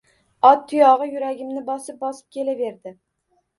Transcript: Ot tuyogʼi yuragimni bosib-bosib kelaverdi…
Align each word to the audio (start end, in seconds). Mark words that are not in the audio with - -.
Ot 0.51 0.63
tuyogʼi 0.71 1.09
yuragimni 1.09 1.63
bosib-bosib 1.69 2.35
kelaverdi… 2.39 2.97